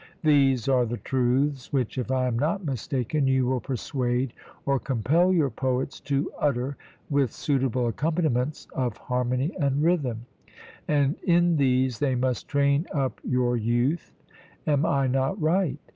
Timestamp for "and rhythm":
9.59-10.25